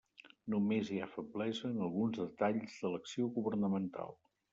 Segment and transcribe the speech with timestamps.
[0.51, 4.11] Només hi ha feblesa en alguns detalls de l'acció governamental.